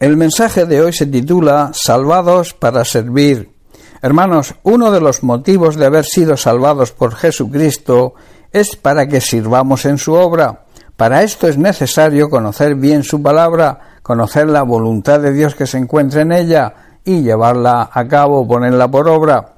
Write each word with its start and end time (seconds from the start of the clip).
El 0.00 0.16
mensaje 0.16 0.64
de 0.64 0.80
hoy 0.80 0.94
se 0.94 1.04
titula 1.04 1.72
Salvados 1.74 2.54
para 2.54 2.86
servir. 2.86 3.50
Hermanos, 4.00 4.54
uno 4.62 4.90
de 4.90 5.02
los 5.02 5.22
motivos 5.22 5.76
de 5.76 5.84
haber 5.84 6.06
sido 6.06 6.38
salvados 6.38 6.90
por 6.90 7.14
Jesucristo 7.14 8.14
es 8.50 8.76
para 8.76 9.06
que 9.06 9.20
sirvamos 9.20 9.84
en 9.84 9.98
su 9.98 10.14
obra. 10.14 10.64
Para 10.96 11.22
esto 11.22 11.48
es 11.48 11.58
necesario 11.58 12.30
conocer 12.30 12.76
bien 12.76 13.02
su 13.02 13.20
palabra, 13.20 13.98
conocer 14.02 14.48
la 14.48 14.62
voluntad 14.62 15.20
de 15.20 15.34
Dios 15.34 15.54
que 15.54 15.66
se 15.66 15.76
encuentra 15.76 16.22
en 16.22 16.32
ella 16.32 16.72
y 17.04 17.20
llevarla 17.20 17.90
a 17.92 18.08
cabo, 18.08 18.48
ponerla 18.48 18.90
por 18.90 19.06
obra. 19.06 19.52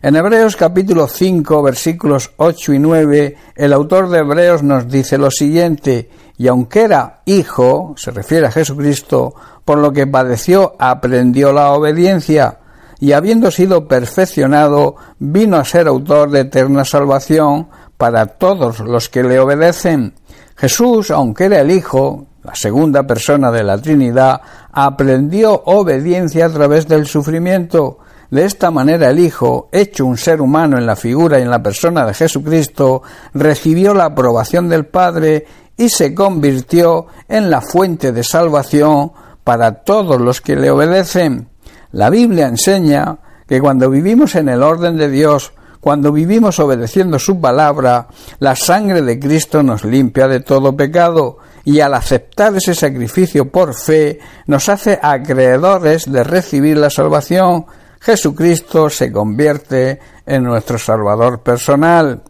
En 0.00 0.14
Hebreos 0.14 0.54
capítulo 0.54 1.08
5 1.08 1.60
versículos 1.60 2.30
8 2.36 2.72
y 2.72 2.78
9 2.78 3.36
el 3.56 3.72
autor 3.72 4.08
de 4.08 4.20
Hebreos 4.20 4.62
nos 4.62 4.86
dice 4.86 5.18
lo 5.18 5.32
siguiente, 5.32 6.08
y 6.36 6.46
aunque 6.46 6.82
era 6.82 7.22
hijo, 7.24 7.94
se 7.96 8.12
refiere 8.12 8.46
a 8.46 8.52
Jesucristo, 8.52 9.34
por 9.68 9.80
lo 9.80 9.92
que 9.92 10.06
padeció 10.06 10.76
aprendió 10.78 11.52
la 11.52 11.72
obediencia, 11.72 12.60
y 13.00 13.12
habiendo 13.12 13.50
sido 13.50 13.86
perfeccionado, 13.86 14.96
vino 15.18 15.58
a 15.58 15.64
ser 15.66 15.88
autor 15.88 16.30
de 16.30 16.40
eterna 16.40 16.86
salvación 16.86 17.68
para 17.98 18.24
todos 18.24 18.80
los 18.80 19.10
que 19.10 19.22
le 19.22 19.38
obedecen. 19.38 20.14
Jesús, 20.56 21.10
aunque 21.10 21.44
era 21.44 21.60
el 21.60 21.70
Hijo, 21.70 22.28
la 22.44 22.54
segunda 22.54 23.06
persona 23.06 23.50
de 23.50 23.62
la 23.62 23.76
Trinidad, 23.76 24.40
aprendió 24.72 25.64
obediencia 25.66 26.46
a 26.46 26.50
través 26.50 26.88
del 26.88 27.06
sufrimiento, 27.06 27.98
de 28.30 28.46
esta 28.46 28.70
manera 28.70 29.10
el 29.10 29.18
Hijo, 29.18 29.68
hecho 29.70 30.06
un 30.06 30.16
ser 30.16 30.40
humano 30.40 30.78
en 30.78 30.86
la 30.86 30.96
figura 30.96 31.38
y 31.38 31.42
en 31.42 31.50
la 31.50 31.62
persona 31.62 32.06
de 32.06 32.14
Jesucristo, 32.14 33.02
recibió 33.34 33.92
la 33.92 34.06
aprobación 34.06 34.70
del 34.70 34.86
Padre 34.86 35.44
y 35.76 35.90
se 35.90 36.14
convirtió 36.14 37.06
en 37.28 37.50
la 37.50 37.60
fuente 37.60 38.12
de 38.12 38.24
salvación 38.24 39.12
para 39.48 39.76
todos 39.76 40.20
los 40.20 40.42
que 40.42 40.56
le 40.56 40.70
obedecen. 40.70 41.48
La 41.92 42.10
Biblia 42.10 42.48
enseña 42.48 43.16
que 43.46 43.62
cuando 43.62 43.88
vivimos 43.88 44.34
en 44.34 44.50
el 44.50 44.62
orden 44.62 44.98
de 44.98 45.08
Dios, 45.08 45.54
cuando 45.80 46.12
vivimos 46.12 46.58
obedeciendo 46.58 47.18
su 47.18 47.40
palabra, 47.40 48.08
la 48.40 48.54
sangre 48.54 49.00
de 49.00 49.18
Cristo 49.18 49.62
nos 49.62 49.86
limpia 49.86 50.28
de 50.28 50.40
todo 50.40 50.76
pecado 50.76 51.38
y 51.64 51.80
al 51.80 51.94
aceptar 51.94 52.54
ese 52.56 52.74
sacrificio 52.74 53.50
por 53.50 53.72
fe 53.72 54.18
nos 54.44 54.68
hace 54.68 54.98
acreedores 55.00 56.12
de 56.12 56.24
recibir 56.24 56.76
la 56.76 56.90
salvación 56.90 57.64
Jesucristo 58.00 58.90
se 58.90 59.10
convierte 59.10 59.98
en 60.26 60.44
nuestro 60.44 60.76
Salvador 60.76 61.40
personal. 61.40 62.22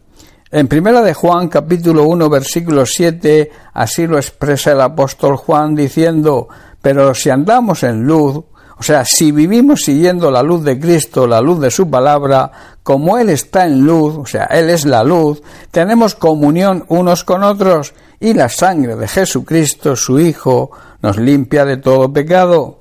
En 0.51 0.69
primera 0.69 1.01
de 1.01 1.13
Juan 1.13 1.49
capítulo 1.49 2.05
1 2.05 2.29
versículo 2.29 2.85
7 2.85 3.51
así 3.73 4.07
lo 4.07 4.17
expresa 4.17 4.71
el 4.71 4.79
apóstol 4.79 5.35
Juan 5.35 5.75
diciendo, 5.75 6.47
pero 6.81 7.13
si 7.13 7.29
andamos 7.29 7.83
en 7.83 8.03
luz, 8.03 8.43
o 8.79 8.83
sea, 8.83 9.03
si 9.03 9.33
vivimos 9.33 9.81
siguiendo 9.81 10.31
la 10.31 10.41
luz 10.41 10.63
de 10.63 10.79
Cristo, 10.79 11.27
la 11.27 11.41
luz 11.41 11.59
de 11.59 11.69
su 11.69 11.89
palabra, 11.89 12.51
como 12.81 13.17
Él 13.17 13.29
está 13.29 13.65
en 13.65 13.81
luz, 13.81 14.15
o 14.17 14.25
sea, 14.25 14.45
Él 14.45 14.69
es 14.69 14.85
la 14.85 15.03
luz, 15.03 15.41
tenemos 15.69 16.15
comunión 16.15 16.85
unos 16.87 17.25
con 17.25 17.43
otros 17.43 17.93
y 18.21 18.33
la 18.33 18.47
sangre 18.47 18.95
de 18.95 19.07
Jesucristo, 19.07 19.97
su 19.97 20.19
Hijo, 20.19 20.71
nos 21.01 21.17
limpia 21.17 21.65
de 21.65 21.77
todo 21.77 22.11
pecado. 22.11 22.78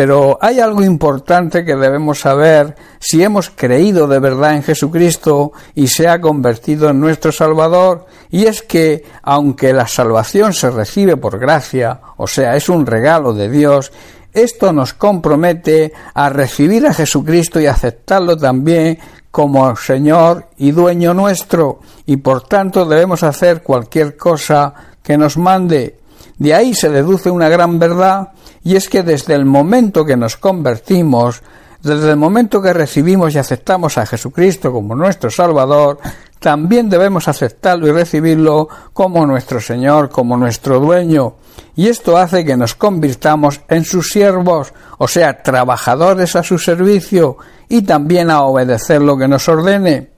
Pero 0.00 0.38
hay 0.40 0.60
algo 0.60 0.82
importante 0.82 1.62
que 1.62 1.76
debemos 1.76 2.20
saber 2.20 2.74
si 2.98 3.22
hemos 3.22 3.50
creído 3.50 4.08
de 4.08 4.18
verdad 4.18 4.54
en 4.54 4.62
Jesucristo 4.62 5.52
y 5.74 5.88
se 5.88 6.08
ha 6.08 6.22
convertido 6.22 6.88
en 6.88 6.98
nuestro 6.98 7.32
Salvador, 7.32 8.06
y 8.30 8.46
es 8.46 8.62
que, 8.62 9.04
aunque 9.22 9.74
la 9.74 9.86
salvación 9.86 10.54
se 10.54 10.70
recibe 10.70 11.18
por 11.18 11.38
gracia, 11.38 12.00
o 12.16 12.26
sea, 12.26 12.56
es 12.56 12.70
un 12.70 12.86
regalo 12.86 13.34
de 13.34 13.50
Dios, 13.50 13.92
esto 14.32 14.72
nos 14.72 14.94
compromete 14.94 15.92
a 16.14 16.30
recibir 16.30 16.86
a 16.86 16.94
Jesucristo 16.94 17.60
y 17.60 17.66
aceptarlo 17.66 18.38
también 18.38 18.98
como 19.30 19.76
Señor 19.76 20.46
y 20.56 20.70
dueño 20.70 21.12
nuestro, 21.12 21.80
y 22.06 22.16
por 22.16 22.48
tanto 22.48 22.86
debemos 22.86 23.22
hacer 23.22 23.62
cualquier 23.62 24.16
cosa 24.16 24.72
que 25.02 25.18
nos 25.18 25.36
mande. 25.36 25.99
De 26.40 26.54
ahí 26.54 26.74
se 26.74 26.88
deduce 26.88 27.30
una 27.30 27.50
gran 27.50 27.78
verdad 27.78 28.30
y 28.64 28.74
es 28.74 28.88
que 28.88 29.02
desde 29.02 29.34
el 29.34 29.44
momento 29.44 30.06
que 30.06 30.16
nos 30.16 30.38
convertimos, 30.38 31.42
desde 31.82 32.12
el 32.12 32.16
momento 32.16 32.62
que 32.62 32.72
recibimos 32.72 33.34
y 33.34 33.38
aceptamos 33.38 33.98
a 33.98 34.06
Jesucristo 34.06 34.72
como 34.72 34.96
nuestro 34.96 35.28
Salvador, 35.28 35.98
también 36.38 36.88
debemos 36.88 37.28
aceptarlo 37.28 37.88
y 37.88 37.92
recibirlo 37.92 38.70
como 38.94 39.26
nuestro 39.26 39.60
Señor, 39.60 40.08
como 40.08 40.38
nuestro 40.38 40.80
dueño. 40.80 41.34
Y 41.76 41.88
esto 41.88 42.16
hace 42.16 42.42
que 42.42 42.56
nos 42.56 42.74
convirtamos 42.74 43.60
en 43.68 43.84
sus 43.84 44.08
siervos, 44.08 44.72
o 44.96 45.08
sea, 45.08 45.42
trabajadores 45.42 46.36
a 46.36 46.42
su 46.42 46.58
servicio, 46.58 47.36
y 47.68 47.82
también 47.82 48.30
a 48.30 48.44
obedecer 48.44 49.02
lo 49.02 49.18
que 49.18 49.28
nos 49.28 49.46
ordene. 49.46 50.08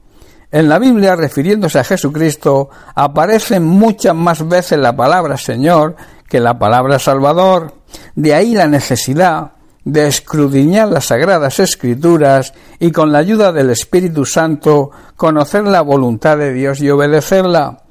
En 0.53 0.69
la 0.69 0.79
Biblia, 0.79 1.17
refiriéndose 1.17 1.79
a 1.79 1.85
Jesucristo, 1.85 2.69
aparece 2.95 3.59
muchas 3.59 4.15
más 4.15 4.47
veces 4.47 4.79
la 4.79 4.95
palabra 4.95 5.39
Señor 5.39 5.97
que 6.29 6.41
la 6.41 6.59
palabra 6.59 6.99
Salvador. 6.99 7.73
De 8.15 8.35
ahí 8.35 8.55
la 8.55 8.69
necesidad 8.69 9.53
de 9.85 10.07
escrudiñar 10.07 10.89
las 10.89 11.07
sagradas 11.07 11.59
escrituras 11.59 12.53
y 12.79 12.93
con 12.93 13.13
la 13.13 13.19
ayuda 13.19 13.51
del 13.51 13.71
Espíritu 13.71 14.27
Santo 14.27 14.91
conocer 15.17 15.65
la 15.65 15.81
voluntad 15.81 16.37
de 16.37 16.53
Dios 16.53 16.81
y 16.83 16.91
obedecerla. 16.91 17.85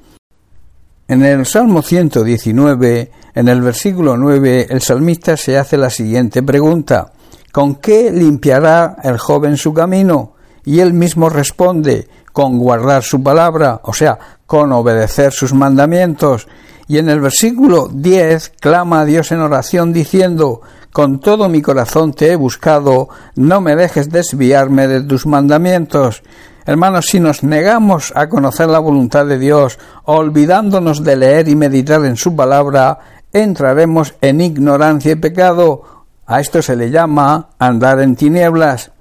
En 1.08 1.24
el 1.24 1.44
Salmo 1.44 1.82
119, 1.82 3.10
en 3.34 3.48
el 3.48 3.60
versículo 3.60 4.16
9, 4.16 4.68
el 4.70 4.80
salmista 4.80 5.36
se 5.36 5.58
hace 5.58 5.76
la 5.76 5.90
siguiente 5.90 6.42
pregunta 6.44 7.12
¿Con 7.52 7.74
qué 7.74 8.10
limpiará 8.10 8.96
el 9.02 9.18
joven 9.18 9.58
su 9.58 9.74
camino? 9.74 10.31
Y 10.64 10.80
él 10.80 10.92
mismo 10.92 11.28
responde 11.28 12.08
con 12.32 12.58
guardar 12.58 13.02
su 13.02 13.22
palabra, 13.22 13.80
o 13.84 13.92
sea, 13.92 14.18
con 14.46 14.72
obedecer 14.72 15.32
sus 15.32 15.52
mandamientos, 15.52 16.46
y 16.88 16.98
en 16.98 17.08
el 17.08 17.20
versículo 17.20 17.88
10 17.88 18.52
clama 18.60 19.00
a 19.00 19.04
Dios 19.04 19.32
en 19.32 19.40
oración 19.40 19.92
diciendo, 19.92 20.60
con 20.92 21.20
todo 21.20 21.48
mi 21.48 21.62
corazón 21.62 22.12
te 22.12 22.32
he 22.32 22.36
buscado, 22.36 23.08
no 23.34 23.60
me 23.60 23.76
dejes 23.76 24.10
desviarme 24.10 24.88
de 24.88 25.02
tus 25.02 25.24
mandamientos. 25.24 26.22
Hermanos, 26.66 27.06
si 27.06 27.18
nos 27.18 27.42
negamos 27.42 28.12
a 28.14 28.28
conocer 28.28 28.68
la 28.68 28.78
voluntad 28.78 29.26
de 29.26 29.38
Dios, 29.38 29.78
olvidándonos 30.04 31.02
de 31.02 31.16
leer 31.16 31.48
y 31.48 31.56
meditar 31.56 32.04
en 32.04 32.16
su 32.16 32.36
palabra, 32.36 32.98
entraremos 33.32 34.14
en 34.20 34.40
ignorancia 34.40 35.12
y 35.12 35.16
pecado. 35.16 36.04
A 36.26 36.40
esto 36.40 36.60
se 36.60 36.76
le 36.76 36.90
llama 36.90 37.48
andar 37.58 38.00
en 38.00 38.16
tinieblas. 38.16 38.92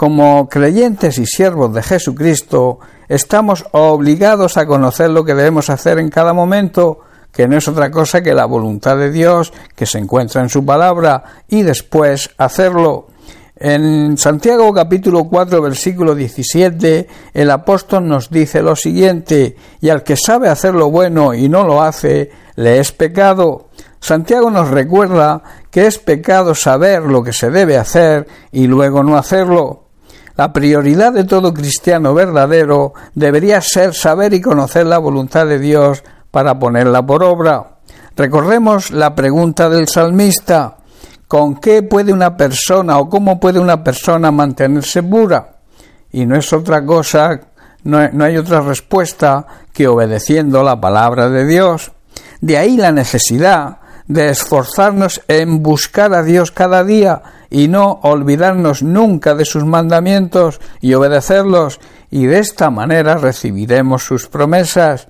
Como 0.00 0.48
creyentes 0.48 1.18
y 1.18 1.26
siervos 1.26 1.74
de 1.74 1.82
Jesucristo, 1.82 2.78
estamos 3.06 3.66
obligados 3.72 4.56
a 4.56 4.64
conocer 4.64 5.10
lo 5.10 5.26
que 5.26 5.34
debemos 5.34 5.68
hacer 5.68 5.98
en 5.98 6.08
cada 6.08 6.32
momento, 6.32 7.00
que 7.30 7.46
no 7.46 7.58
es 7.58 7.68
otra 7.68 7.90
cosa 7.90 8.22
que 8.22 8.32
la 8.32 8.46
voluntad 8.46 8.96
de 8.96 9.10
Dios 9.10 9.52
que 9.76 9.84
se 9.84 9.98
encuentra 9.98 10.40
en 10.40 10.48
su 10.48 10.64
palabra 10.64 11.42
y 11.48 11.60
después 11.60 12.30
hacerlo. 12.38 13.08
En 13.56 14.16
Santiago 14.16 14.72
capítulo 14.72 15.24
4 15.24 15.60
versículo 15.60 16.14
17 16.14 17.06
el 17.34 17.50
apóstol 17.50 18.08
nos 18.08 18.30
dice 18.30 18.62
lo 18.62 18.76
siguiente, 18.76 19.54
y 19.82 19.90
al 19.90 20.02
que 20.02 20.16
sabe 20.16 20.48
hacer 20.48 20.74
lo 20.74 20.90
bueno 20.90 21.34
y 21.34 21.50
no 21.50 21.64
lo 21.64 21.82
hace, 21.82 22.30
le 22.56 22.78
es 22.78 22.90
pecado. 22.92 23.68
Santiago 24.00 24.50
nos 24.50 24.70
recuerda 24.70 25.42
que 25.70 25.86
es 25.86 25.98
pecado 25.98 26.54
saber 26.54 27.02
lo 27.02 27.22
que 27.22 27.34
se 27.34 27.50
debe 27.50 27.76
hacer 27.76 28.26
y 28.50 28.66
luego 28.66 29.02
no 29.02 29.18
hacerlo. 29.18 29.89
La 30.40 30.54
prioridad 30.54 31.12
de 31.12 31.24
todo 31.24 31.52
cristiano 31.52 32.14
verdadero 32.14 32.94
debería 33.14 33.60
ser 33.60 33.92
saber 33.92 34.32
y 34.32 34.40
conocer 34.40 34.86
la 34.86 34.96
voluntad 34.96 35.46
de 35.46 35.58
Dios 35.58 36.02
para 36.30 36.58
ponerla 36.58 37.04
por 37.04 37.22
obra. 37.22 37.76
Recordemos 38.16 38.90
la 38.90 39.14
pregunta 39.14 39.68
del 39.68 39.86
salmista 39.86 40.78
¿Con 41.28 41.56
qué 41.56 41.82
puede 41.82 42.14
una 42.14 42.38
persona 42.38 42.98
o 42.98 43.10
cómo 43.10 43.38
puede 43.38 43.60
una 43.60 43.84
persona 43.84 44.30
mantenerse 44.30 45.02
pura? 45.02 45.56
Y 46.10 46.24
no 46.24 46.36
es 46.36 46.50
otra 46.54 46.86
cosa, 46.86 47.38
no, 47.84 48.08
no 48.08 48.24
hay 48.24 48.38
otra 48.38 48.62
respuesta 48.62 49.46
que 49.74 49.88
obedeciendo 49.88 50.62
la 50.62 50.80
palabra 50.80 51.28
de 51.28 51.44
Dios. 51.44 51.92
De 52.40 52.56
ahí 52.56 52.78
la 52.78 52.92
necesidad 52.92 53.76
de 54.06 54.30
esforzarnos 54.30 55.20
en 55.28 55.62
buscar 55.62 56.14
a 56.14 56.22
Dios 56.22 56.50
cada 56.50 56.82
día 56.82 57.20
y 57.50 57.68
no 57.68 57.98
olvidarnos 58.02 58.82
nunca 58.82 59.34
de 59.34 59.44
sus 59.44 59.64
mandamientos 59.64 60.60
y 60.80 60.94
obedecerlos, 60.94 61.80
y 62.10 62.26
de 62.26 62.38
esta 62.38 62.70
manera 62.70 63.16
recibiremos 63.16 64.04
sus 64.04 64.28
promesas. 64.28 65.08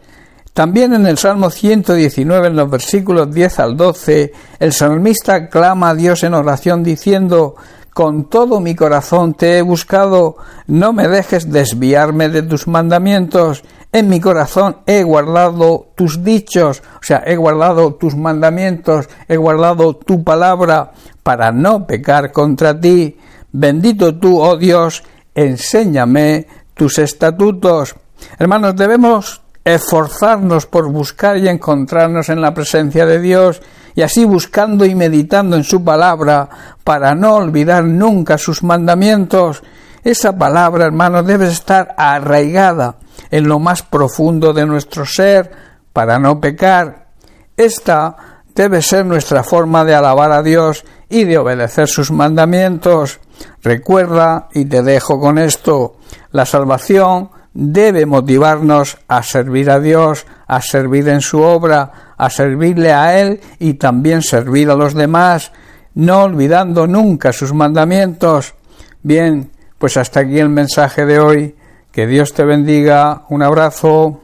También 0.54 0.94
en 0.94 1.06
el 1.06 1.16
Salmo 1.16 1.50
119, 1.50 2.48
en 2.48 2.56
los 2.56 2.68
versículos 2.68 3.32
10 3.32 3.60
al 3.60 3.76
12, 3.76 4.32
el 4.58 4.72
salmista 4.72 5.48
clama 5.48 5.90
a 5.90 5.94
Dios 5.94 6.24
en 6.24 6.34
oración 6.34 6.82
diciendo, 6.82 7.54
con 7.92 8.28
todo 8.28 8.60
mi 8.60 8.74
corazón 8.74 9.34
te 9.34 9.58
he 9.58 9.62
buscado, 9.62 10.36
no 10.66 10.92
me 10.92 11.08
dejes 11.08 11.50
desviarme 11.50 12.28
de 12.28 12.42
tus 12.42 12.66
mandamientos, 12.66 13.62
en 13.92 14.08
mi 14.08 14.20
corazón 14.20 14.76
he 14.86 15.02
guardado 15.02 15.88
tus 15.96 16.22
dichos, 16.22 16.82
o 17.00 17.02
sea, 17.02 17.22
he 17.26 17.36
guardado 17.36 17.94
tus 17.94 18.14
mandamientos, 18.14 19.08
he 19.26 19.36
guardado 19.36 19.96
tu 19.96 20.22
palabra 20.22 20.92
para 21.24 21.50
no 21.50 21.86
pecar 21.86 22.30
contra 22.30 22.78
ti. 22.80 23.18
Bendito 23.50 24.16
tú, 24.16 24.40
oh 24.40 24.56
Dios, 24.56 25.02
enséñame 25.34 26.46
tus 26.74 26.98
estatutos. 26.98 27.96
Hermanos, 28.38 28.76
debemos 28.76 29.42
esforzarnos 29.64 30.66
por 30.66 30.88
buscar 30.88 31.36
y 31.36 31.48
encontrarnos 31.48 32.28
en 32.28 32.40
la 32.40 32.54
presencia 32.54 33.06
de 33.06 33.20
Dios 33.20 33.60
y 33.94 34.02
así 34.02 34.24
buscando 34.24 34.84
y 34.84 34.94
meditando 34.94 35.56
en 35.56 35.64
su 35.64 35.84
palabra 35.84 36.48
para 36.84 37.14
no 37.14 37.34
olvidar 37.34 37.84
nunca 37.84 38.38
sus 38.38 38.62
mandamientos. 38.62 39.62
Esa 40.02 40.36
palabra, 40.36 40.86
hermanos, 40.86 41.26
debe 41.26 41.48
estar 41.48 41.94
arraigada 41.96 42.96
en 43.30 43.48
lo 43.48 43.58
más 43.58 43.82
profundo 43.82 44.52
de 44.52 44.66
nuestro 44.66 45.04
ser 45.04 45.50
para 45.92 46.18
no 46.18 46.40
pecar. 46.40 47.08
Esta 47.56 48.16
debe 48.54 48.82
ser 48.82 49.04
nuestra 49.04 49.42
forma 49.42 49.84
de 49.84 49.94
alabar 49.94 50.32
a 50.32 50.42
Dios 50.42 50.84
y 51.08 51.24
de 51.24 51.38
obedecer 51.38 51.88
sus 51.88 52.10
mandamientos. 52.10 53.20
Recuerda, 53.62 54.48
y 54.52 54.64
te 54.64 54.82
dejo 54.82 55.20
con 55.20 55.38
esto, 55.38 55.96
la 56.32 56.46
salvación 56.46 57.30
debe 57.52 58.06
motivarnos 58.06 58.98
a 59.08 59.22
servir 59.22 59.70
a 59.70 59.80
Dios, 59.80 60.26
a 60.50 60.60
servir 60.60 61.08
en 61.08 61.20
su 61.20 61.40
obra, 61.40 62.14
a 62.18 62.28
servirle 62.28 62.92
a 62.92 63.20
Él 63.20 63.40
y 63.60 63.74
también 63.74 64.20
servir 64.20 64.68
a 64.68 64.74
los 64.74 64.94
demás, 64.94 65.52
no 65.94 66.24
olvidando 66.24 66.88
nunca 66.88 67.32
sus 67.32 67.54
mandamientos. 67.54 68.54
Bien, 69.00 69.48
pues 69.78 69.96
hasta 69.96 70.20
aquí 70.20 70.40
el 70.40 70.48
mensaje 70.48 71.06
de 71.06 71.20
hoy. 71.20 71.54
Que 71.92 72.08
Dios 72.08 72.34
te 72.34 72.44
bendiga. 72.44 73.26
Un 73.28 73.44
abrazo. 73.44 74.20